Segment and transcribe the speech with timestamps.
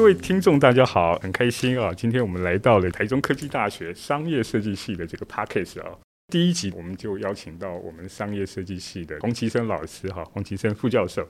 [0.00, 1.92] 各位听众，大家好，很开心啊！
[1.92, 5.90] 今天我们来到了台中科技大学商业设计系的这个 p a c k a g e 啊。
[6.28, 11.28] 第一集我们就邀请到我们商业设计系的洪其生老师哈，洪其生副教授。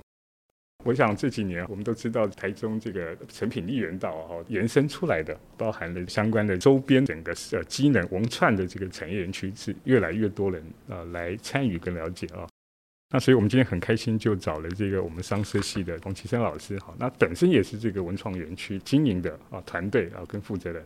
[0.85, 12.47] 我想这几年我们都知道，台中这个成品丽园道哈延伸出来的，包含了相关的周边整个呃机能文创的这个产业园区，是越来越多人啊来参与跟了解啊。
[13.12, 20.84] 那所以我们今天很开心，就找了这个我们商社系的冯其生老师哈，那本身也是这个文创园区经营的啊团队啊跟负责人。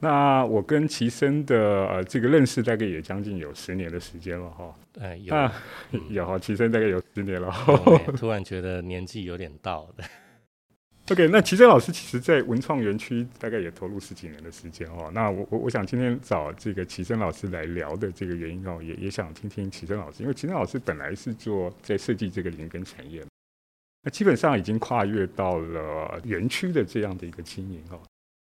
[0.00, 4.74] 那我跟齐生的呃这个认识大概也将近有十年的时间了哈。
[5.00, 5.34] 哎，有
[6.10, 7.52] 有哈，齐生大概有十年了。
[8.16, 10.04] 突然觉得年纪有点到了。
[11.10, 15.10] OK，那齐生老师其实在文创园区大概也投入十几年的时间哦。
[15.12, 23.22] 那我我我想今天找这个齐生老师来聊的这个原因哦，也也想听听齐生老师，因为齐生老师本来是做在设计这个林根产业，
[24.02, 28.00] 那基本上已经跨越到了园区的这样的一个经营哦。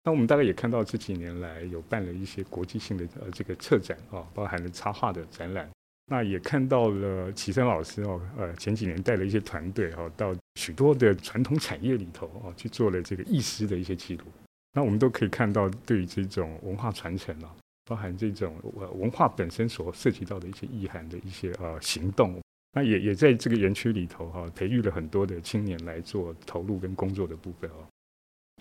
[0.02, 5.68] 那我们大概也看到这几年来有办了一些国际性的呃这个策展啊，包含了插画的展览。
[6.08, 14.24] 那也看到了齐生老师哦，呃，前几年带了一些团队哦，到许多的传统产业里头哦，去做了这个意识的一些记录。
[14.72, 17.50] 那我们都可以看到，对于这种文化传承啊，
[17.86, 18.54] 包含这种
[18.94, 22.40] 文化本身所涉及到的一些意涵的一些呃行动，
[22.72, 27.82] 那也也在这个园区里头哈，培育了很多的青年来做投入跟工作的部分哦。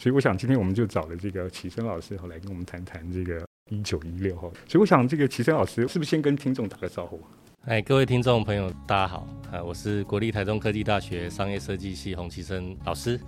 [0.02, 3.46] 所以我想今天我们就找了这个启生老师来跟我们谈谈这个。
[3.72, 7.20] 一九一六哈，所以我想这个齐生老师是不是先跟听众打个招呼？
[7.64, 13.20] 哎，各位听众朋友，大家好，啊，我是国立台中科技大学商业设计系洪其生老师。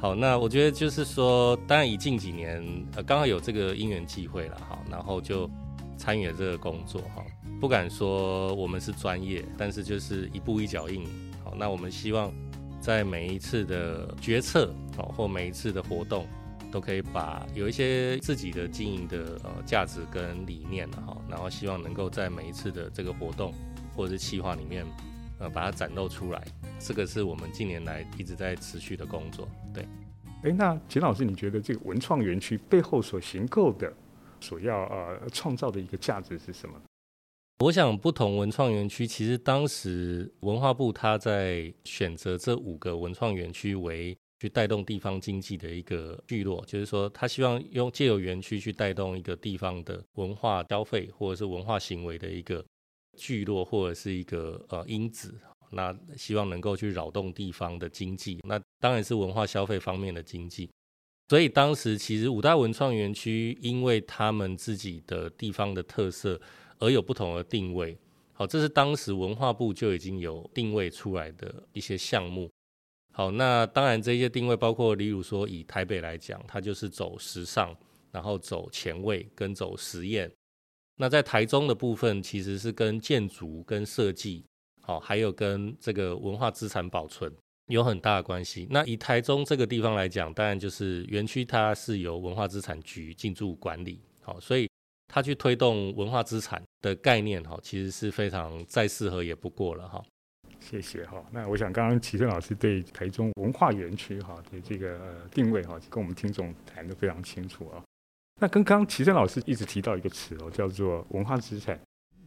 [0.00, 2.60] 好，那我觉得就是说，当然以近几年，
[2.96, 5.48] 呃，刚好有这个因缘际会了，哈，然后就
[5.96, 7.24] 参与了这个工作，哈，
[7.60, 11.06] 不敢说我们是专业，但是就是一步一脚印。
[11.44, 12.34] 好，那我们希望
[12.80, 16.26] 在每一次的决策，好，或每一次的活动。
[16.74, 23.54] 都可以把有一些自己的经营的呃价值跟理念的哈，然后希望能够在每一次的这个活动
[23.94, 24.84] 或者是企划里面，
[25.38, 26.44] 呃，把它展露出来。
[26.80, 29.48] 这个是我们近年来一直在持续的工作。
[29.72, 29.86] 对，
[30.42, 33.92] 哎，那简老师，你觉得这个文创园区背后所行构的、
[34.40, 36.74] 所要呃创造的一个价值是什么？
[37.60, 44.18] 我想，不同文创园区其实当时文化部他在选择这五个文创园区为。
[44.44, 52.62] 去带动地方经济的一个聚落，就是说，他希望用借由园区去带动一个地方的文化消费或者是文化行为的一个
[53.16, 55.34] 聚落，或者是一个呃因子。
[55.70, 60.68] 那希望能够去扰动地方的经济，那当然是文化消费方面的经济。
[61.30, 66.38] 所以当时其实五大文创园区，因为他们自己的地方的特色
[66.78, 67.96] 而有不同的定位。
[68.34, 72.50] 好，这是当时文化部就已经有定位出来的一些项目。
[73.16, 77.72] 好，那当然这些定位包括，例如说以台北来讲，它就是走时尚，
[78.10, 80.28] 然后走前卫跟走实验。
[80.96, 84.44] 那在台中的部分，其实是跟建筑跟设计，
[84.82, 87.32] 好，还有跟这个文化资产保存
[87.66, 88.66] 有很大的关系。
[88.68, 94.68] 那以台中这个地方来讲，当然就是园区它是由文化资产局进驻管理，好，所以
[95.06, 100.04] 它去推动文化资产的概念，哈，其实是非常再适合也不过了，哈。
[100.64, 104.98] 谢谢哈，那我想刚刚齐正老师对台中文化园区哈的这个
[105.30, 107.84] 定位哈，跟我们听众谈得非常清楚啊。
[108.40, 111.78] 那跟刚刚齐正老师一直提到一个词哦，叫做文化资产。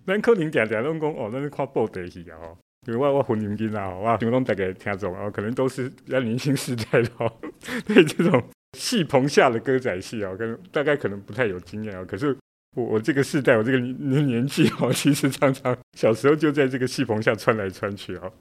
[0.06, 2.38] 咱可能点点拢讲哦，那是跨报的是啊，
[2.86, 7.34] 因为我我婚姻金啊，我听众大概听众啊，可能都是比较年轻时代的哦，
[7.88, 8.42] 对这种
[8.78, 12.38] 戏棚下的歌仔戏啊，跟大概可能不太有经验啊，可是。
[12.78, 18.32] 我我这个世代，我这个年年纪哦，其实常常小时候就在这个戏棚下穿来穿去哦。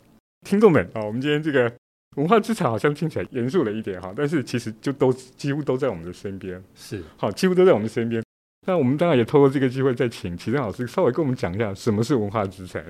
[0.47, 1.73] 听众们啊，我们今天这个
[2.17, 8.23] 文化资产好像听起来严肃了一点哈，但是其实就都几乎都在我们的身边，是好，几乎都在我们身边。
[8.67, 12.85] 那我们当然也透过这个机会，再请齐正老师稍微跟我们讲一下什么是文化资产。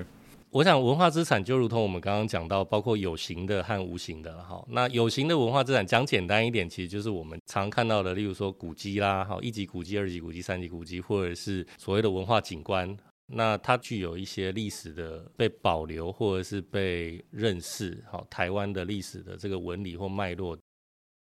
[0.51, 4.63] 我想文化资产就如同我们刚刚讲到，包括有形的和无形的哈。
[4.69, 12.97] 那有形的文化资产讲简单一点，其实就是我们常看到的，例如说古迹啦，哈，一级古迹、二级古迹、三级古迹，或者是所谓的文化景观。
[13.29, 20.57] 那它具有一些历史的被保留，或者是被认识，好，台湾的历史的这个纹理或脉络。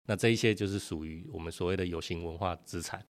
[0.06, 3.04] 那这一些就是属于我们所谓的有形文化资产。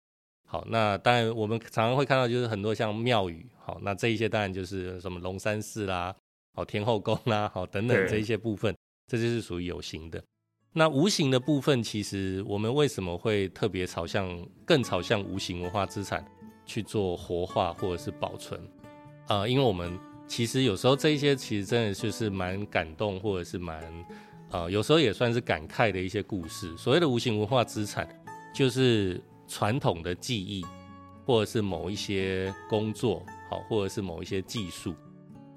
[0.54, 6.14] 好，那当然我们常常会看到，就是很多像庙宇，好，那这一些当然就是什么龙山寺啦，
[6.54, 8.72] 好天后宫啦，好等等这一些部分，
[9.08, 10.22] 这就是属于有形的。
[10.72, 16.24] 那无形的部分，其实我们为什么会特别朝向更朝向无形文化资产
[16.64, 18.60] 去做活化或者是保存
[19.26, 19.48] 啊？
[19.48, 19.98] 因为我们
[20.28, 23.82] 其实有时候这一些其实真的就是蛮感动，或者是蛮
[24.52, 26.72] 呃有时候也算是感慨的一些故事。
[26.76, 28.08] 所谓的无形文化资产。
[28.54, 30.64] 就是传统的技艺，
[31.26, 34.94] 或者是某一些工作，好，或者是某一些技术。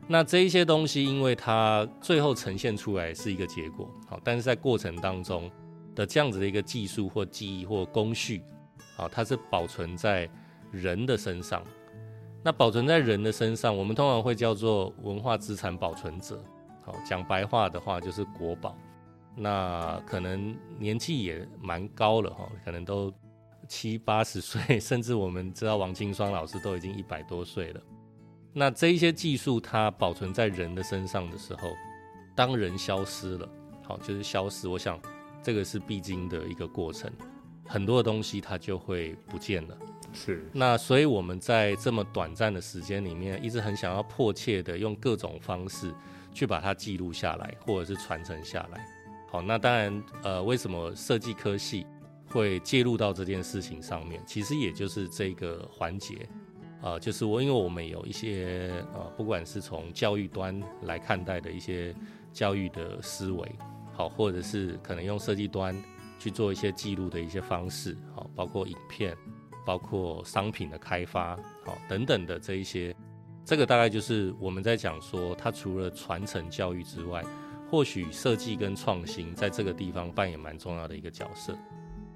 [0.07, 5.51] 那这一些东西，因为它最后呈现出来是一个结果，好，但是在过程当中
[5.93, 8.41] 的这样子的一个技术或技艺或工序，
[8.95, 10.29] 好，它是保存在
[10.71, 11.61] 人的身上。
[12.43, 16.41] 那保存在人的身上，我们通常会叫做文化资产保存者。
[16.85, 18.77] 好，讲白话的话就是国宝。
[19.35, 23.13] 那可能年纪也蛮高了哈，可能都
[23.67, 27.81] 七八十岁，甚至我们知道王清霜老师都已经一百多岁了。
[28.53, 31.69] 那这一些技术它保存在人的身上的时候，
[32.35, 33.47] 当人消失了，
[33.83, 34.67] 好，就是消失。
[34.67, 34.99] 我想
[35.43, 37.11] 这个是必经的一个过程，
[37.67, 39.77] 很多的东西它就会不见了。
[40.13, 40.49] 是。
[40.51, 45.93] 那所以我们在这么短暂的时间里面，一直很想要迫切的用各种方式
[46.33, 48.85] 去把它记录下来，或者是传承下来。
[49.29, 51.85] 好，那当然，呃，为什么设计科系
[52.29, 54.21] 会介入到这件事情上面？
[54.25, 56.27] 其实也就是这个环节，
[56.81, 61.95] 啊，就是我因为我们有一些呃，不管是从教育端来看待的一些
[62.31, 63.51] 教育的思维，
[63.93, 65.75] 好，或者是可能用设计端
[66.19, 69.15] 去做一些记录的一些方式，好，包括影片，
[69.65, 71.35] 包括商品的开发，
[71.65, 72.95] 好，等等的这一些，
[73.45, 77.23] 这个大概就是我们在讲说，它除了传承教育之外。
[77.69, 81.53] 或许设计跟创新在这个地方扮演蛮重要的一个角色。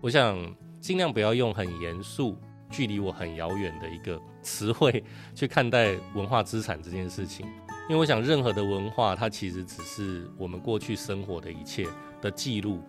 [0.01, 0.35] 我想
[0.79, 2.35] 尽量不要用很严肃、
[2.71, 5.03] 距离我很遥远的一个词汇
[5.35, 7.45] 去看待文化资产这件事情，
[7.87, 11.87] 因为我想任何的文化，它其实只是我们过去生活的一切
[12.19, 12.81] 的记录。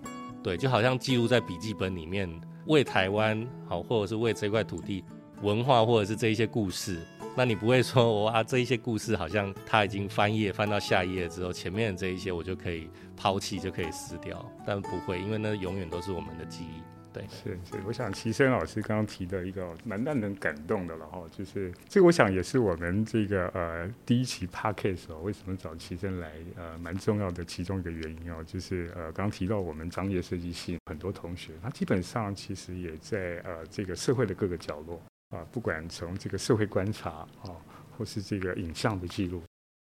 [0.43, 2.29] 对，就好像记录在笔记本里面，
[2.67, 5.05] 为台湾好，或者是为这块土地
[5.43, 6.99] 文化，或者是这一些故事。
[7.37, 16.83] 那你不会说，我啊这一些故事好像它已经翻页翻到下一页之后，前面的这一些我就可以抛弃，就可以撕掉，但不会，因为那永远都是我们的记忆。
[17.13, 35.01] 对，是是，我想齐生老师刚刚提的一个蛮让人感动的了哈，就是这个我想也是我们这个呃第一期 p a r k a s 哦，为什么找齐生来呃蛮重要的其中一个原因哦，就是呃刚提到我们张掖设计系很多同学，他基本上其实也在呃这个社会的各个角落。
[35.33, 37.09] 啊，不管从这个社会观察
[37.41, 37.57] 啊，
[37.97, 39.43] 或是这个影像的记录，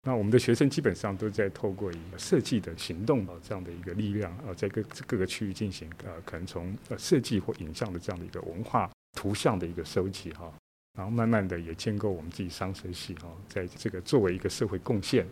[0.06, 10.48] 那我们的学生基本上都在透过一个设计的行动啊这样的一个力量啊，在各各个区域进行呃，可能从呃设计或影像的这样的一个文化图像的一个收集哈，
[10.96, 15.26] 然后慢慢的也建构我们自己商社系哈，在这个作为一个社会贡献。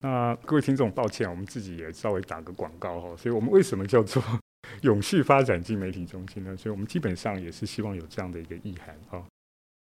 [0.00, 4.22] 那各位听众，抱歉，我们自己也稍微打个广告哈，所以我们为什么叫做？
[4.82, 9.24] 永续发展进媒体中心呢，所以我们基本上也是希望有这样的一个意涵啊。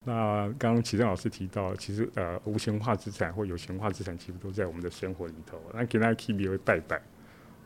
[0.05, 5.61] 那刚刚启正老师提到，其实呃，无形化资产或有形化资产，其实都在我们的生活里头。
[5.73, 7.01] 那给大家可以为拜拜，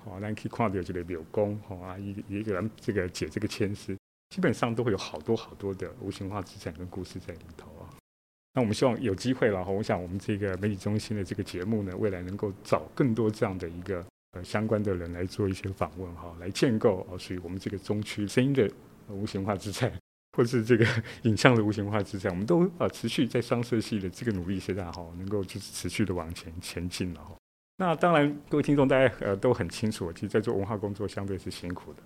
[0.04, 3.96] 好，那可以看到这个有功，好啊，一一个人这个解这个签诗，
[4.28, 7.88] 基本上都会有好多好多的无形化资产跟故事在里头啊。
[8.52, 14.44] 那我们希望有机会了哈，我想我们这个媒体中心的这个节目呢，未来能够找更多这样的一个呃。
[14.44, 18.70] 相关的人来做一些访问哈，来建构哦，属于我们这个中区声音的
[19.08, 19.90] 无形化资产，
[20.36, 20.86] 或是这个
[21.22, 27.34] 影像的无形化之下，我们都啊持续在商社系的这个努力之下哈，能够就是持续的往前前进了哈。
[27.78, 32.02] 那当然，各位听众大家呃都很清楚，其实在做文化工作相对是辛苦的，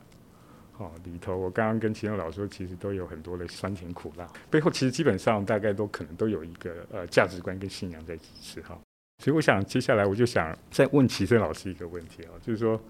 [0.78, 8.78] 哦里头我刚刚跟其中老师说，其实都有很多的酸甜苦辣，背后其实基本上大概都可能都有一个呃价值观跟信仰在支持哈。
[9.18, 12.80] 所以我想，接下来我就想再问齐生老师一个问题啊，就是说，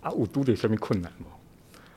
[0.00, 1.26] 啊，五都得上面困难吗？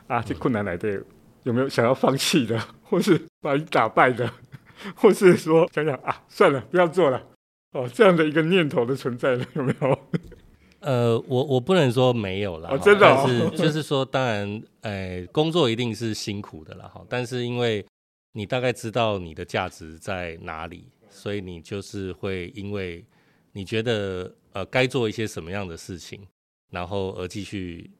[0.08, 1.04] 啊，这困难来的
[1.44, 4.32] 有没有想要放弃的，或是把你打败的，
[4.96, 7.22] 或是说想想啊，算了，不要做了，
[7.72, 10.00] 哦，这样的一个念头的存在了，有没有？
[10.82, 17.86] 呃，我我不能说没有了，真的，但是就是说，当然，呃，工作一定是辛苦的了，哈，但是因为
[18.34, 23.06] 你大概知道你的价值在哪里，所以你就是会因为。
[23.54, 26.26] 你觉得呃该做一些什么样的事情，
[26.70, 27.92] 然后而继续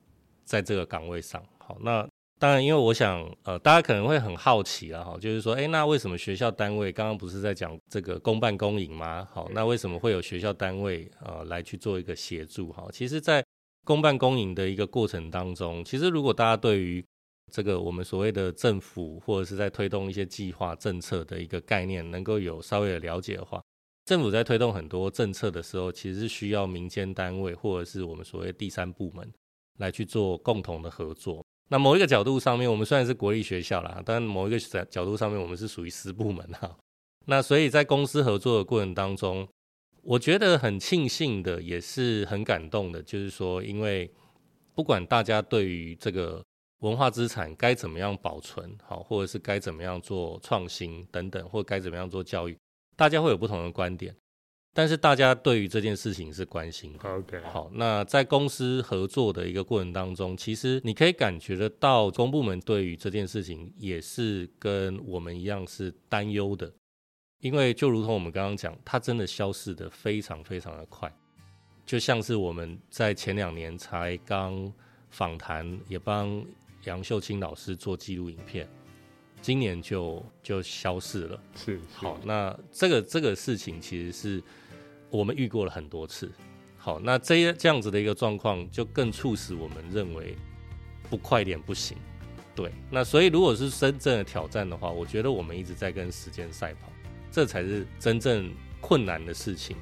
[0.46, 1.44] 在这个岗位上？
[1.58, 2.08] 好，那
[2.42, 9.28] 当然，因为我想呃大家可能会很好奇了哈，就是说，哎，那为什么学校单位刚刚不是在讲这个公办公营吗？
[9.32, 12.72] 好，那为什么会有学校单位呃来去做一个协助？
[12.72, 13.46] 哈，其实，在
[13.86, 17.06] 公办公营的一个过程当中，其实如果大家对于
[17.52, 23.62] 这个我们所谓的政府或者是在推动一些计划政策的一个概念，能够有稍微的了解的话。
[24.06, 29.32] 政府在推动很多政策的时候，其实是需要民间单位或者是我们所谓第三部门
[29.78, 31.46] 来去做共同的合作。
[31.72, 36.78] 那某一个角度上面，我们虽然是国立学校啦，但某一个角度上面，我们是属于私部门哈。
[37.28, 39.48] 那所以在公司合作的过程当中，
[40.02, 44.12] 我觉得很庆幸的，也是很感动的，就是说，因为
[44.76, 46.44] 不管大家对于这个
[46.80, 52.58] 文化资产该怎么样保存好，或者是该怎么样做创新等等，或该怎么样做教育，
[52.98, 54.14] 大家会有不同的观点。
[54.74, 57.10] 但是大家对于这件事情是关心的。
[57.10, 66.74] OK，好，那在公司合作的一个过程当中，其实你可以感觉得到公部门对于这件事情也是跟我们一样是担忧的，
[67.42, 71.14] 因为就如同我们刚刚讲，它真的消失的非常非常的快，
[71.86, 74.72] 就像是我们在前两年才刚
[75.10, 76.42] 访谈，也帮
[76.86, 78.70] 杨秀清老师做记录影片，
[79.42, 81.44] 今年就就消失了。
[81.58, 84.42] 是好，那这个这个事情其实是。
[85.12, 86.32] 我们遇过了很多次，
[86.78, 90.36] 好，那这这样子的一个状况，就更促使我们认为
[91.10, 91.98] 不快点不行。
[92.56, 96.92] 对，那所以如果是真正的挑战的话，我觉得我们一直在跟时间赛跑，
[97.30, 99.76] 这才是真正困难的事情。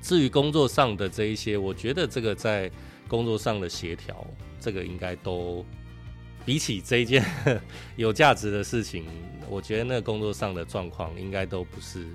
[0.00, 2.70] 至于工作上的这一些，我觉得这个在
[3.08, 4.24] 工作上的协调，
[4.60, 5.64] 这个应该都
[6.44, 7.24] 比起这一件
[7.96, 9.04] 有价值的事情，
[9.48, 12.06] 我觉得那工作上的状况应该都不是。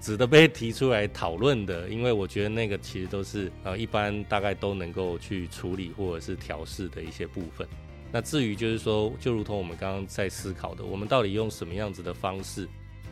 [0.00, 7.66] 值得被提出来讨论的，因为我觉得那个其实都是呃一般大概都能够去处理或者是调试的一些部分。
[8.12, 12.66] 那至于就是说，就如同我们刚刚在思考的，我们到底用什么样子的方式，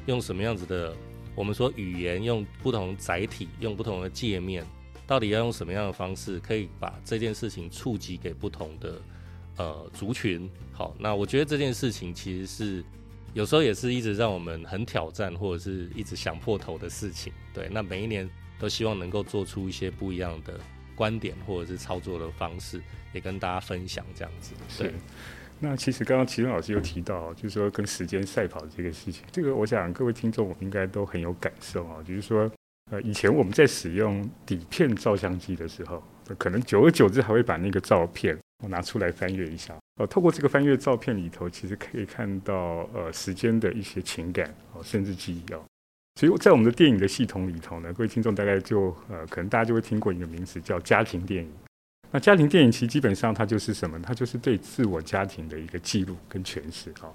[0.06, 0.96] 用什么样子的
[1.34, 4.64] 我们说语言，用不同载体，用不同的界面，
[5.06, 9.02] 到底要用什么样的方式，可以把这件事情触及给不同的
[9.56, 10.48] 呃族群？
[10.72, 12.84] 好，那我觉得这件事情其实是。
[13.36, 17.30] 有时候也是一直让我们很挑战，或者是一直想破头的事情。
[17.52, 18.26] 对，那每一年
[18.58, 20.58] 都希望能够做出一些不一样的
[20.94, 22.80] 观点，或者是操作的方式，
[23.12, 24.54] 也跟大家分享这样子。
[24.78, 24.90] 对。
[25.60, 32.02] 那其实刚刚齐正老师又提到，就是说跟时间赛跑这个事情，这个我想各位听众应该都很有感受啊。
[32.02, 32.50] 就是说，
[32.90, 36.02] 呃，以前我们在使用底片照相机的时候，
[36.34, 38.36] 可能久而久之还会把那个照片。
[38.64, 45.62] 我拿出来翻阅一下，呃，透过这个翻阅照片里头，其实可以看到呃时间的一些情感哦，甚至记忆哦。
[46.18, 51.52] 所以在我们的电影的系统里头呢，各位听众大概就呃，可能大家就会听过一个名词叫家庭电影。
[52.10, 54.00] 那家庭电影其实基本上它就是什么？
[54.00, 57.12] 它就是对自我家庭的一个记录跟诠释哈。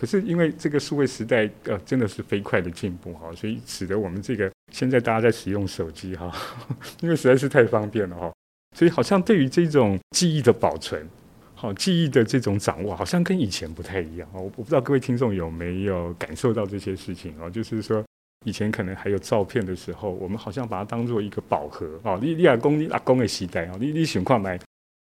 [0.00, 6.32] 可是因为这个数位时代呃真的是飞快的进步哈，所以使得我们这个现在大家在使用手机哈，
[7.02, 8.32] 因为实在是太方便了哈。
[8.74, 11.08] 所以好像对于这种记忆的保存，
[11.54, 14.42] 好记忆的这种掌握，好像跟以前不太一样哦。
[14.42, 17.48] 我不知道各位听众有没有感受到这些事情哦。
[17.48, 18.04] 就是说，
[18.44, 22.18] 以前可能还有照片的时候，我们好像把它当做一个宝盒哦。
[22.20, 24.58] 你你阿公你阿公的时代哦，你你情况来，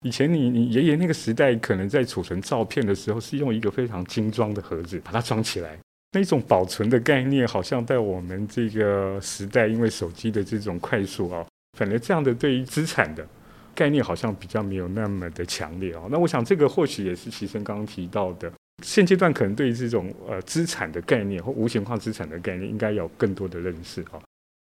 [0.04, 5.76] 以前你你爷爷那个时代，可能在储存照片的时候，是用一个非常精装的盒子把它装起来。
[6.12, 11.46] 那种保存的概念，好像在我们这个时代，因为手机的这种快速啊，
[11.78, 13.28] 反正这样的对于资产的。
[13.76, 16.08] 概念好像比较没有那么的强烈哦。
[16.10, 18.52] 那我想这个或许也是齐生刚刚提到的，
[18.82, 24.22] 现阶段可能对于这种呃资产的概念或无形化资产的概念，应该有更多的认识哦。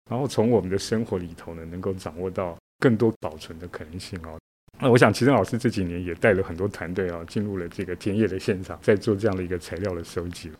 [0.09, 4.37] 然后从我们的生活里头呢，能够掌握到更多保存的可能性哦。
[4.81, 10.51] 那我想齐生老师这几年也带了很多团队啊，进入了这个田野的现场，在做这样的一个材料的收集。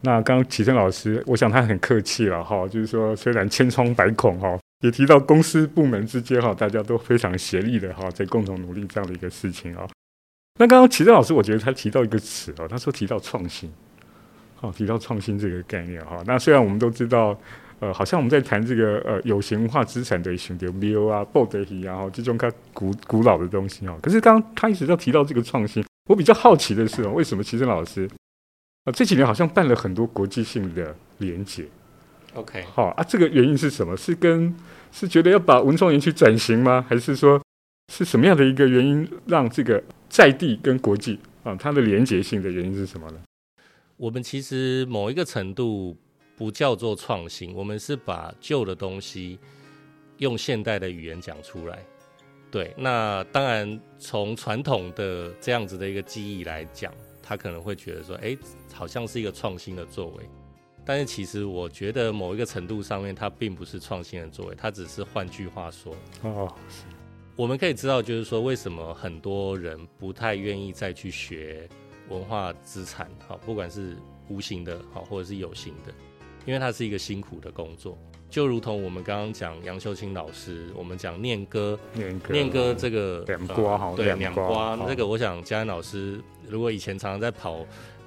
[0.00, 4.58] 那刚刚齐生老师，我想他很客气了哈，就是说虽然千疮百孔哈。
[4.80, 9.88] 也提到公司部门之间哈，大家都非常协力的哈，在共同努力这样的一个事情啊。
[10.58, 13.70] 那刚刚齐正老师，我觉得他提到一个词啊，他说提到创新，
[14.54, 16.22] 好，提到创新这个概念哈。
[16.26, 17.38] 那虽然我们都知道，
[17.80, 23.96] 呃，好像我们在谈这个呃有形文化资产的选择 v o 啊、b o d y 啊，这种看古古老的东西啊。
[24.02, 28.08] 可是刚刚他一直在提到这个创新，我比较好奇的是，为什么齐正老师
[28.84, 31.66] 啊这几年好像办了很多国际性的联结
[32.36, 33.96] ？OK，好啊，这个原因是什么？
[33.96, 34.54] 是跟
[34.92, 36.84] 是觉得要把文创园区转型吗？
[36.88, 37.42] 还是说
[37.92, 43.20] 是什么样的一个原因让这个在地跟国际啊它的连结性的原因是什么呢？
[43.96, 45.96] 我们其实某一个程度
[46.36, 49.38] 不叫做创新，我们是把旧的东西
[50.18, 51.78] 用现代的语言讲出来。
[52.50, 58.36] 对，那当然从传统的这样子的一个记忆来讲，他可能会觉得说，哎，
[58.72, 60.24] 好像是一个创新的作为。
[60.88, 66.50] 但是其实我觉得某一个程度上面，它并不是创新的作为，它只是换句话说哦。
[67.34, 71.68] 我们可以知道，就是说为什么很多人不太愿意再去学
[72.08, 73.96] 文化资产，好，不管是
[74.28, 75.92] 无形的，好，或者是有形的，
[76.46, 77.98] 因为它是一个辛苦的工作。
[78.30, 87.66] 就如同我们刚刚讲杨秀清老师，我们讲念歌，念歌，念歌这个两瓜哈，对，两瓜，这个我想嘉恩老师如果以前常常在跑。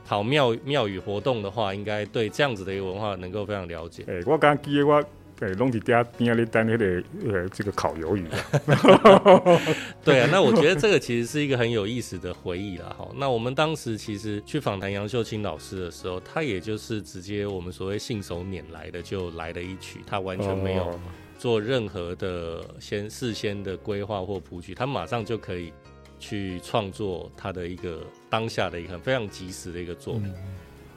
[0.09, 4.03] 跑庙庙宇活动的话，应该对这样子的一个文化能够非常了解。
[4.07, 5.03] 哎，我刚记得我
[5.37, 9.61] 对，弄起家边下里单那个呃这个烤鱿鱼啊。
[10.03, 13.07] 对啊，那我觉得这个其实是一个很有意思的回忆了哈。
[13.17, 20.99] 那我们当时其实去访谈杨秀清老师的时候，他也就是直接我们所谓信手拈来的就来了一曲，他完全没有
[21.37, 25.71] 做任何的先事先的规划或谱曲，他马上就可以
[26.19, 30.33] 去创作他的一个当下的一个非常及时的一个作品。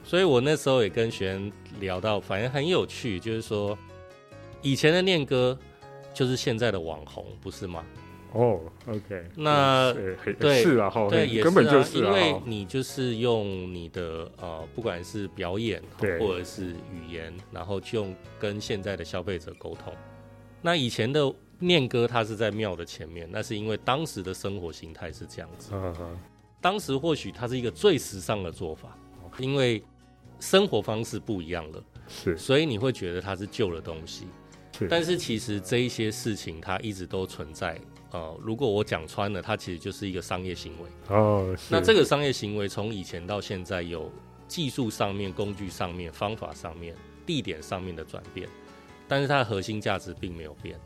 [0.03, 3.77] 所以我那时候也跟学员聊到，反正很有趣，就是说
[4.61, 5.57] 以前的念歌
[6.13, 7.83] 就是现在的网红，不是吗？
[8.33, 9.93] 哦，OK，那
[10.39, 18.07] 对是啊，哈，对，也根本就是因为你就是用你的呃，不管是表演或者是语言，然后就
[18.39, 19.93] 跟现在的消费者沟通。
[20.63, 21.31] 那以前的
[21.65, 25.71] 念歌，它是在庙的前面，那是因为当时的生活形态是这样子。
[26.61, 28.97] 当时或许它是一个最时尚的做法，
[29.37, 29.83] 因为
[30.39, 34.27] 生活方式不一样了，是，所以你会觉得它是旧的东西。
[34.89, 37.79] 但是其实这一些事情它一直都存在。
[38.11, 41.15] 呃，如果我讲穿了，它其实就是一个商业行为。
[41.15, 44.11] 哦，那这个商业行为从以前到现在有
[44.47, 48.47] 技术上面、工具上面、方法上面、地点上面的转变，
[49.07, 50.79] 但是它的核心价值并没有变。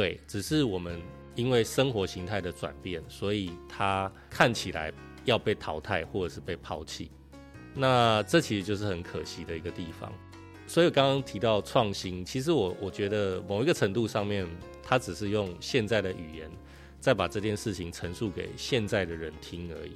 [0.00, 0.98] 对，只是我们
[1.34, 4.90] 因为生活形态的转变，所以它看起来
[5.26, 7.10] 要被淘汰或者是被抛弃。
[7.74, 10.10] 那这其实就是很可惜的一个地方。
[10.66, 14.46] 所以刚刚提到创新，其实我我觉得某一个程度上面。
[14.82, 16.50] 他只是用现在的语言，
[16.98, 19.92] 再把这件事情陈述给现在的人听而已。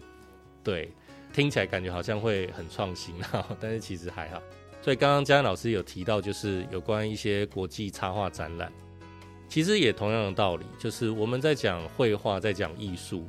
[0.63, 0.89] 对，
[1.33, 4.41] 听起来感觉好像会很创新啊， 但是其实还好。
[4.81, 8.73] 所以刚刚嘉恩老师有提到，就是有关一些国际插画展览，
[9.55, 13.25] 其实也同样的道理，就是我们在讲绘画，在讲艺术，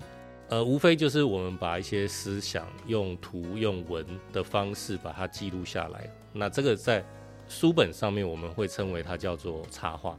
[0.50, 4.04] 呃，无非就是我们把一些思想用图用文
[4.34, 6.10] 的方式把它记录下来。
[6.34, 7.06] 那这个在
[7.48, 10.18] 书本上面，我们会称为它叫做插画。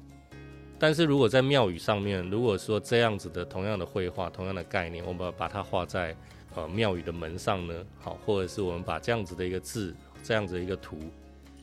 [0.78, 6.16] 但是如果在庙宇上面，如果说这样子的同样的绘画、同样的概念，我们把它画在
[6.54, 11.00] 呃庙宇的门上呢，好，或者是我们把这样子的一个字、这样子一个图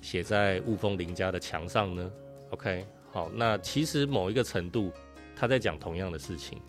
[0.02, 2.12] 写在雾峰林家的墙上呢
[2.50, 4.92] ，OK，好，那其实某一个程度，
[5.34, 6.60] 他在讲同样的事情，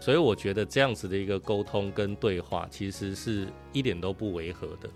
[0.00, 4.88] 所以我觉得这样子的一个沟通跟对话，其实是一点都不违和的。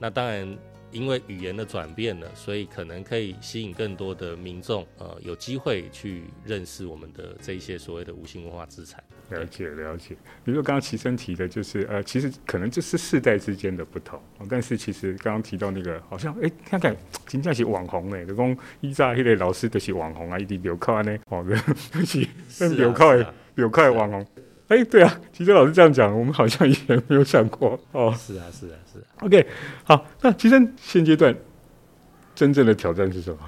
[0.00, 0.58] 那当然。
[0.94, 9.02] 因为语言的转变了，所以可能可以吸引更多的民众，呃，有机会去认识我们的这一些所谓的无形文化资产。
[9.32, 10.14] 了解了解，
[10.44, 21.44] 比如说刚刚齐生提的，就是呃，其实可能这是世代之间的不同，但是其实刚刚提到那个，好像哎，看看真正是网红哎，就讲依在迄个老师都是网红啊，一直留靠安呢，哦，
[22.48, 24.26] 是留靠的留靠的网红。
[24.68, 28.14] 哎，对啊，其实老师这样讲，我们好像以前没有想过哦。
[28.16, 29.04] 是啊，是啊，是啊。
[29.20, 29.46] OK，
[29.84, 31.36] 好，那其实现阶段
[32.34, 33.38] 真正的挑战是什么？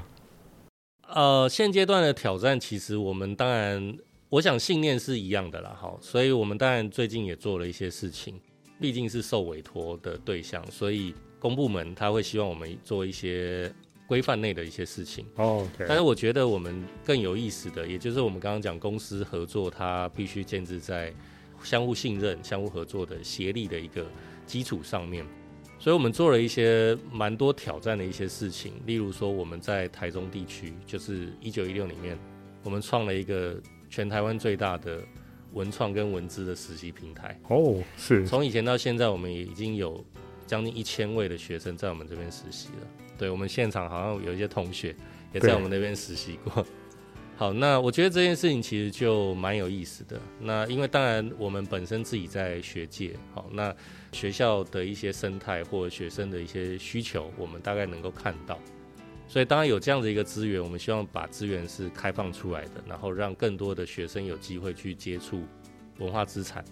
[1.09, 3.97] 呃，现阶段的挑战，其实我们当然，
[4.29, 5.97] 我想信念是一样的啦，哈。
[6.01, 8.41] 所以我们当然最近也做了一些事情，
[8.81, 13.73] 毕竟是受委托的对象，所以公部门他会希望我们做一些。
[14.07, 21.11] 规范内的一些事情哦，但是我觉得我们更有意思的，也就是我们刚刚讲公司合作，它必须建立在
[21.63, 24.05] 相互信任、相互合作的协力的一个
[24.47, 25.25] 基础上面。
[25.79, 32.19] 所以我们做了一些蛮多挑战的一些事情，例如说我们在台中地区，就是一九一六里面，
[32.63, 33.59] 我们创了一个
[33.95, 35.01] 全台湾最大的
[35.53, 37.39] 文创跟文资的实习平台。
[37.47, 38.27] 哦，是。
[38.27, 40.05] 从以前到现在，我们也已经有
[40.49, 42.87] 将近一千位的学生在我们这边实习了。
[43.17, 44.97] 对我们现场好像有一些同学
[45.33, 46.67] 也在我们那边实习过。
[47.39, 50.21] 好，那我觉得这件事情其实就蛮有意思的。
[50.41, 53.73] 那因为当然我们本身自己在学界，好，那
[54.11, 58.59] 学校的一些生态或者学生的一些需求，我们大概能够看到。
[59.35, 65.43] 所以当然有这样的一个资源，我们希望把资源是开放出来的，然后让更多的学生有机会去接触
[65.99, 66.65] 文化资产。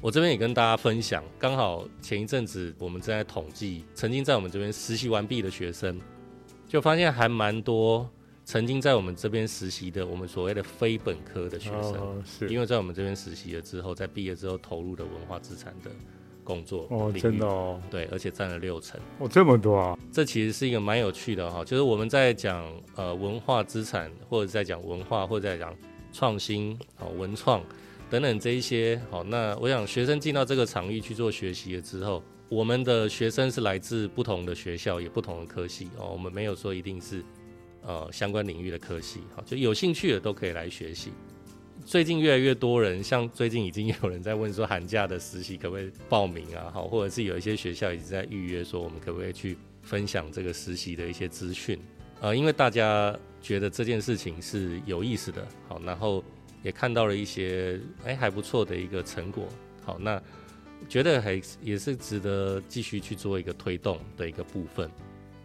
[0.00, 5.96] 我这边也跟大家分享，刚好前一阵子我们正在统计曾经在我们这边实习完毕的学生，
[6.66, 8.10] 就发现还蛮多
[8.44, 15.90] 曾经在我们这边实习的，我们所谓的非本科的学生，是因为在我们这边实习了之后，在毕业之后投入的文化资产的
[16.48, 22.64] 工作哦，真的哦，对，而且占了六成哦，这么多啊，这其实是一个蛮有趣的哈，就是我们在讲
[22.96, 25.76] 呃文化资产，或者在讲文化，或者在讲
[26.10, 27.62] 创新哦文创。
[28.10, 36.08] 等等这一些好，那我想学生进到这个场域去做学习了之后，我们的学生是来自不同的学校，也不同的科系哦。
[36.10, 37.22] 我们没有说一定是
[37.82, 41.12] 呃相关领域的科系，好，就有兴趣的都可以来学习。
[41.84, 46.70] 最近越来越多人，像最近已经有人在问说寒假的实习可不可以报名啊？
[46.72, 51.78] 好，或者是有一些学校已经在预约说我们可不可以去分享这个实习的一些资讯。
[52.20, 56.22] 呃，因为大家觉得这件事情是有意思的，好，然后
[56.62, 59.48] 也看到了一些哎还不错的一个成果，
[59.84, 60.20] 好，那
[60.88, 64.90] 觉得还也是值得继续去做一个推动的一个部分，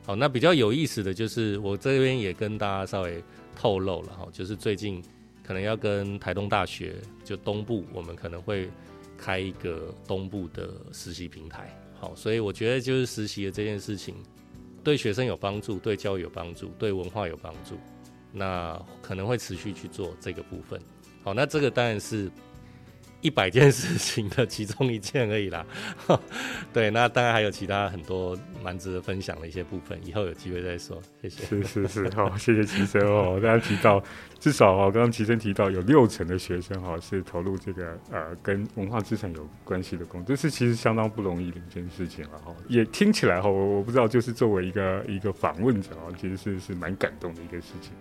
[0.06, 3.24] 好，那比较有意思的就是我这边也跟大家稍微
[3.56, 5.02] 透露了哈，就是最近
[5.43, 8.69] 可能要跟台东大学就东部，我们可能会
[9.17, 14.15] 开一个东部的实习平台，好，所以我觉得就是实习的这件事情
[14.84, 17.77] 对学生有帮助，对教育有帮助，对文化有帮助。
[18.32, 20.82] 那可能会持续去做这个部分，
[21.23, 22.32] 好，那这个当然是
[23.23, 25.65] 一百件事情的其中一件而已啦。
[26.71, 31.01] 对，那当然还有其他很多蛮值得分享的一些部分，以后有机会再说。
[31.21, 31.45] 谢谢。
[31.45, 33.39] 是是是，好，谢谢齐生哦。
[33.41, 34.03] 大家提到
[34.39, 42.53] 至少哦，刚刚齐生提到有六成的学生哈是投入这个呃跟文化资产有关系的工作，这是其实相当不容易的一件事情了哈。
[42.67, 47.91] 也听起来哈，我我不知道，就是作为一个一个访问者哦，其实是是蛮感动的一个事情。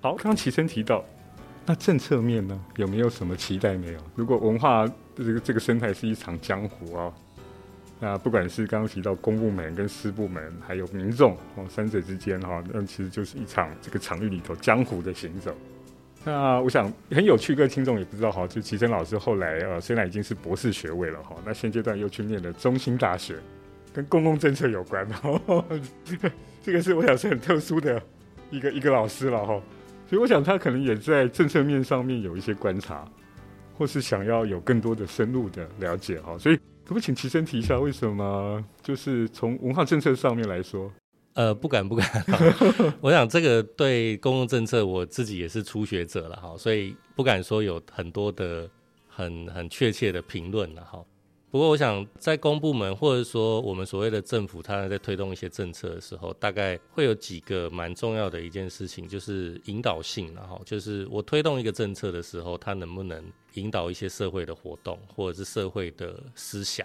[0.00, 1.04] 好，刚刚齐生提到，
[1.66, 3.98] 那政策面呢，有没有什么期待没有？
[4.14, 7.12] 如果文化这个这个生态是一场江湖啊，
[8.00, 15.56] 那不管是刚刚提到公部门跟私部门，还有民众哦，三者之间哈，那其实就是一场这个场域里头江湖的行走。
[16.22, 23.36] 那我想很有趣，各位听众也不知道哈，就齐生老师后来呃，虽然已经是博士学位了哈，那现阶段又去念了中兴大学，
[23.92, 25.64] 跟公共政策有关哦，
[26.04, 26.30] 这 个
[26.62, 28.02] 这个是我想是很特殊的
[28.50, 29.58] 一个一个老师了哈。
[30.14, 33.04] 所以我想他可能也在政策面上面有一些观察，
[33.76, 36.38] 或是想要有更多的深入的了解哈。
[36.38, 40.88] 所以可不可以请齐生提一下，为什么就是从文化政策上面来说？
[41.32, 42.06] 呃，不敢不敢。
[43.02, 48.70] 我想这个对公共政策，我自己也是初学者了哈，所以不敢说有很多的
[49.08, 51.04] 很很确切的评论了哈。
[51.54, 66.84] 不过，我想在公部门或者说我们所谓的政府，它在推动一些政策的时候，大概会有几个蛮重要的一件事情，就是引导性，然后就是我推动一个政策的时候，它能不能引导一些社会的活动或者是社会的思想。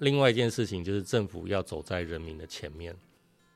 [0.00, 2.94] 另外一件事情就是政府要走在人民的前面。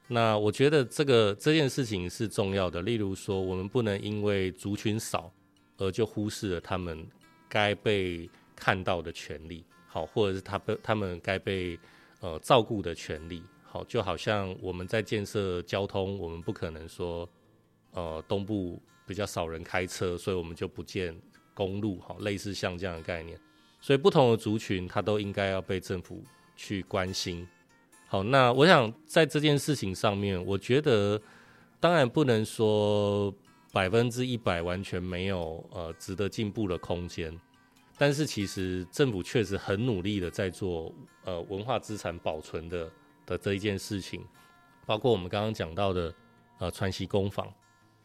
[0.09, 2.81] 那我觉得这个这件事情是重要的。
[2.81, 5.31] 例如说，我们不能因为族群少
[5.77, 7.07] 而就忽视了他们
[7.51, 9.63] 该被看到的权利。
[9.93, 11.79] 好，或者是他被他们该被
[12.21, 17.29] 呃照顾的权利，好，就好像我们在建设交通，我们不可能说，
[17.91, 21.15] 呃，东部比较少人开车，所以我们就不建
[21.53, 23.39] 公路，好，类似像这样的概念。
[23.83, 26.25] 所以不同的族群，他都应该要被政府
[26.57, 27.47] 去关心。
[28.07, 31.21] 好，那我想在这件事情上面，我觉得
[31.79, 33.31] 当然不能说
[33.73, 37.39] 百分之一百完全没有呃值得进步的空间。
[38.03, 40.93] 但是其实政府确实很努力的在做
[41.25, 42.91] 呃文化资产保存的
[43.25, 44.27] 的这一件事情，
[44.85, 46.13] 包括我们刚刚讲到的
[46.59, 47.49] 呃川西工坊，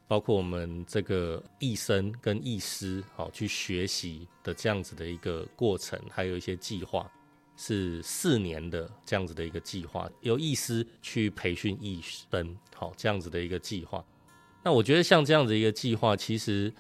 [0.08, 7.12] 包括我们这个艺生跟艺师好去学习的这样子的一个过程，还有一些计划
[7.56, 14.06] 是四年的这样子的一个计划，由艺师去培训艺生好这样子的一个计划。
[14.62, 16.72] 那我觉得像这样子一个计划，其实。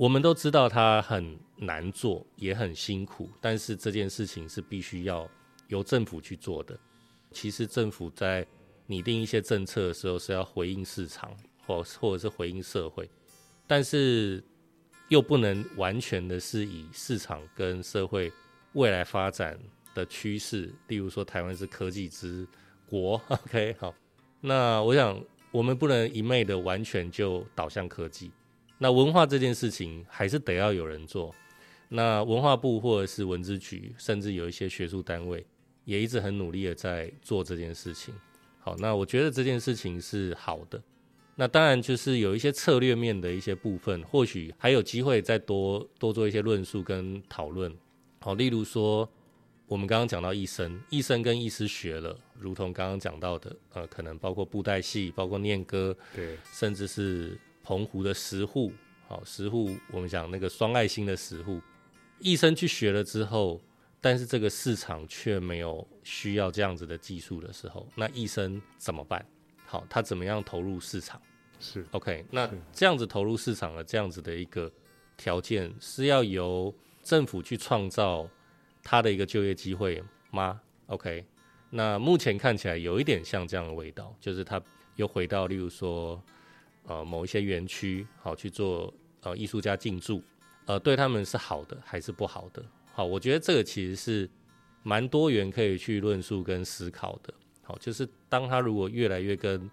[0.00, 5.28] 我们都知道它很难做，也很辛苦，但是这件事情是必须要
[5.68, 6.74] 由政府去做的。
[7.32, 8.46] 其实政府在
[8.86, 11.36] 拟定一些政策的时候是要回应市场，
[11.66, 13.10] 或或者是回应社会，
[13.66, 14.42] 但是
[15.10, 18.32] 又不能完全的是以市场跟社会
[18.72, 19.60] 未来发展
[19.94, 22.48] 的趋势，例如说台湾是科技之
[22.88, 23.94] 国， OK 好，
[24.40, 28.30] 那我想我们不能一昧的完全就导向科技。
[28.82, 31.34] 那文化这件事情还是得要有人做。
[31.90, 35.44] 那文化部或者是文资局，甚至有一些学术单位，
[35.84, 38.14] 也一直很努力的在做这件事情。
[38.60, 40.82] 好，那我觉得这件事情是好的。
[41.34, 47.70] 那当然就是有一些策略面的一些部分，或许还有机会再多多做一些论述跟讨论。
[48.20, 49.06] 好，例如说
[49.66, 57.38] 我们刚刚讲到医生，医生跟医师学了，如同刚刚讲到的，呃，可能包括布袋戏，包括念歌，对，甚至是。
[57.70, 58.72] 澎湖的石户，
[59.06, 61.60] 好石户，我们讲那个双爱心的石户，
[62.18, 63.60] 医生去学了之后，
[64.00, 69.24] 但是这个市场却没有需要这样子的技术的时候，那医生怎么办？
[69.66, 71.22] 好，他怎么样投入市场？
[71.60, 74.68] 是 OK，那这样子投入市场的这样子的一个
[75.16, 78.28] 条件，是要由政府去创造
[78.82, 80.02] 他的一个就业机会
[80.32, 81.24] 吗？OK，
[81.70, 84.60] 那目前看起来有一点像这样的味道，就是他
[84.96, 86.20] 又回到，例如说。
[86.90, 90.20] 呃，某一些园区好去做呃艺术家进驻，
[90.66, 92.60] 呃，对他们是好的还是不好的？
[92.92, 94.28] 好，我觉得这个其实是
[94.82, 97.32] 蛮多元可以去论述跟思考的。
[97.62, 99.70] 好，就是当他如果越来越跟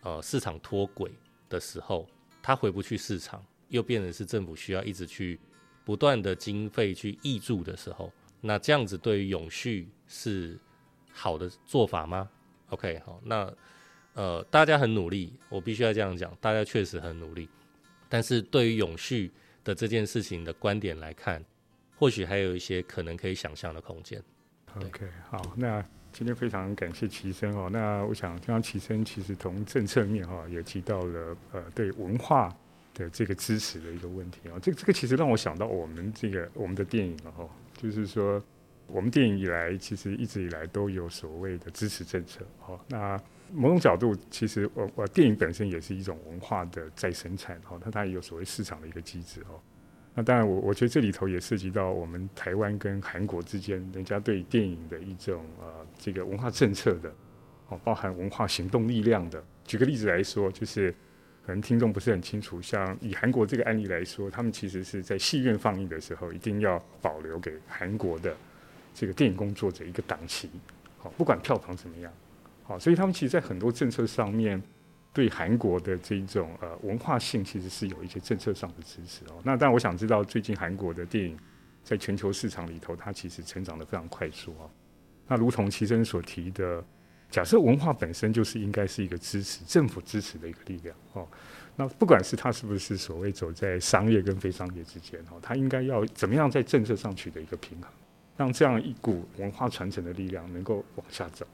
[0.00, 1.12] 呃市场脱轨
[1.50, 2.08] 的时候，
[2.42, 5.38] 他回不去市场，又变成是政府需要一直去
[5.84, 10.58] 不断的经费去挹注的时候，那这样子对于永续是
[11.12, 12.26] 好的做法吗
[12.70, 13.52] ？OK，好，那
[14.16, 17.46] 呃，大家很努力，我必须要这样讲，大家确实很努力，
[18.08, 19.30] 但是对于永续
[19.62, 21.44] 的这件事情的观点来看，
[21.98, 24.22] 或许还有一些可能可以想象的空间。
[24.74, 27.68] OK，好，那今天非常感谢齐生哦。
[27.70, 32.56] 那我想，刚刚齐生其实从政策面哈也提到了呃对文化
[32.94, 34.58] 的这个支持的一个问题啊。
[34.62, 38.42] 这这个其实让我想到我们这个我们的电影了哈，就是说
[38.86, 42.80] 我们电影以来其实一直以来都有所谓的支持政策哦。
[42.88, 43.20] 那
[43.52, 49.60] 某种角度，其实我我电影本身也是一种文化的再生产哈，它它也有所谓市场的一个机制哦。
[50.14, 57.12] 那当然，我我觉得这里头也涉及到我们台湾跟韩国之间，人家对电影的一种呃这个文化政策的，
[57.68, 59.44] 哦，包含文化行动力量的。
[59.64, 60.90] 举个例子来说，就是
[61.44, 68.34] 可能听众不是很清楚，像以韩国这个案例来说，他们其实是在戏院放映的时候，一定要保留给韩国的
[68.94, 70.48] 这个电影工作者一个档期，
[70.96, 72.10] 好，不管票房怎么样，
[72.66, 74.62] 好，所以他们其实，在很多政策上面。
[75.12, 79.40] 对韩国的这一种呃文化性，其实是有一些政策上的支持哦。
[79.42, 81.34] 那但我想知道，最近韩国的电影
[81.82, 84.70] 在全球市场里头，它其实成长的非常快速哦。
[85.26, 86.84] 那如同齐生所提的，
[87.30, 91.26] 假设文化本身就是应该是一个支持政府支持的一个力量哦。
[91.76, 97.90] 那不管是它是不是所谓走在商业跟非商业之间哦，它应该要怎么样在政策上取得一个平衡，
[98.36, 101.46] 让这样一股文化传承的力量能够往下走。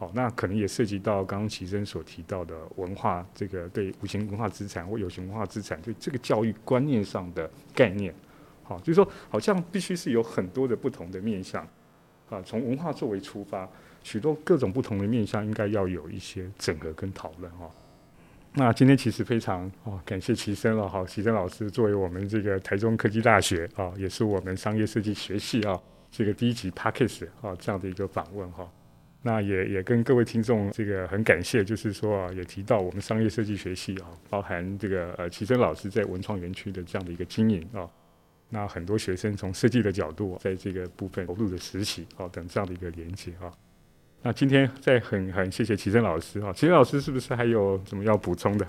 [0.00, 8.14] 好，那可能也涉及到刚刚齐生所提到的文化，这个对无形文化资产或有形文化资产，对这个教育观念上的概念。
[8.62, 11.62] 好，就是说，好像必须是有很多的不同的面向，
[12.30, 13.68] 啊，从文化作为出发，
[14.02, 17.70] 许多各种不同的面向应该要有一些整合跟讨论哈。
[18.54, 25.78] 那今天其实非常哦，感谢齐生了哈，齐生老师作为我们这个台中科技大学啊，也是我们商业设计学系啊，
[26.10, 28.66] 这个第一集 p a c k a g e 啊这样的一个访问哈。
[29.22, 37.86] 那也也跟各位听众这个很感谢，就是说啊，也提到我们商业设计学系啊，包含这个呃齐生老师在文创园区的这样的一个经营啊，
[38.48, 43.52] 那很多学生从设计的角度在这个部分投入的实习啊等这样的一个连接啊。
[44.22, 48.66] 那今天再很很谢谢齐生老师啊，齐生老师是不是还有什么要补充的？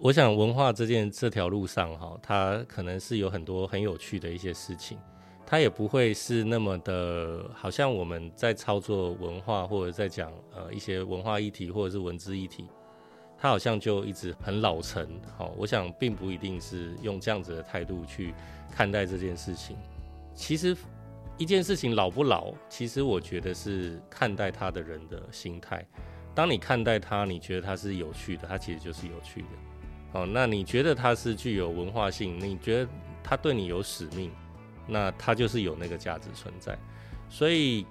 [0.00, 4.98] 我想文化这件这条路上哈，它可能是有很多很有趣的一些事情。
[5.48, 12.66] 它也不会是那么的，好像我们在操作文化或者在讲呃一些文化议题或者是文字议题，
[13.38, 15.08] 它好像就一直很老成。
[15.38, 18.34] 好，我想并不一定是用这样子的态度去
[18.72, 19.76] 看待这件事情。
[20.34, 20.76] 其实
[21.38, 25.86] 一件事情老不老，其实我觉得是看待它的人的心态。
[26.34, 29.48] 当你看待它，你觉得它是有趣的，它其实就是有趣的。
[30.12, 32.90] 好，那你觉得它是具有文化性，你觉得
[33.22, 34.30] 它对你有使命？
[34.86, 36.78] 那它就是有那个价值存在，
[37.28, 37.84] 所以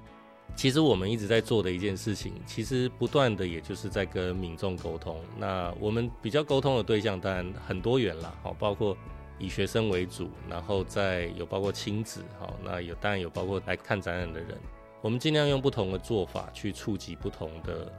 [0.56, 5.20] 其实我们一直在做的一件事情，其实不断的也就是在跟民众沟通。
[5.38, 8.96] 那我们比较沟通的对象当然很多元啦，好，包括
[9.38, 14.58] 以学生为主，然后再有包括亲子，好，那有当然有包括来看展览的人。
[15.02, 17.92] 我们尽量用不同的做法去触及不同的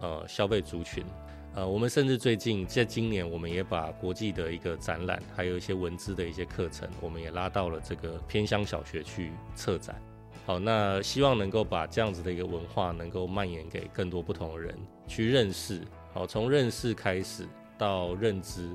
[0.00, 1.04] 呃消费族群。
[1.54, 9.94] 呃，我们甚至最近在今年，我们也把国际的一个展览，还有一些文字的一些课程，我们也拉到了这个偏乡小学去策展。
[10.46, 14.74] 好，那希望能够把这样子的一个文化，能够蔓延给更多不同的人
[15.06, 15.82] 去认识。
[16.14, 18.74] 好，从认识开始到认知，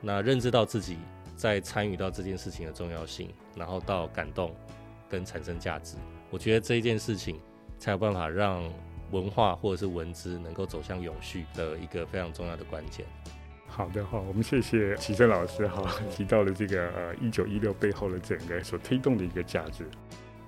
[0.00, 0.96] 那认知到自己
[1.34, 4.54] 在参与到这件事情的重要性，然后到感动
[5.10, 5.96] 跟产生价值。
[6.30, 7.40] 我觉得这一件事情
[7.76, 8.62] 才有办法让。
[9.14, 13.06] 文化或者是文字能够走向永续的一个非常重要的关键。
[13.66, 19.84] 好的哈，我们谢谢齐正老师哈提到了这个呃一九一六背后的整个所推动的一个价值，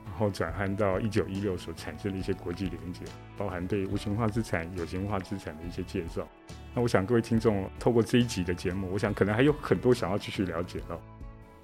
[0.05, 3.01] 然后转换到一九一六所产生的一些国际连接，
[3.37, 6.27] 包含对无形化资产、有形化资产的一些介绍。
[6.75, 11.01] 那我想各位听众透过这一集的节目，我想可能还有很多想要继续了解的。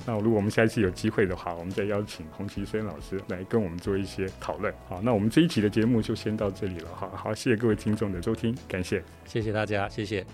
[0.06, 4.72] 那如果我们下一次有机会的话，我们再邀请洪其森老师来跟我们做一些讨论。
[4.88, 6.88] 好，那我们这一期的节目就先到这里了。
[6.94, 10.26] 好好，谢谢各位听众的收听，感谢，谢谢大家，谢谢。